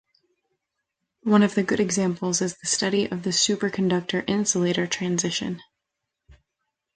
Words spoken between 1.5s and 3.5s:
the good example is the study of the